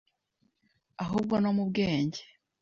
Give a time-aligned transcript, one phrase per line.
[1.03, 2.21] ahubwo no mu bwenge,